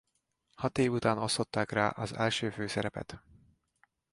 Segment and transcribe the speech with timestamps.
[0.55, 3.23] Hat év után osztották rá az első főszerepet.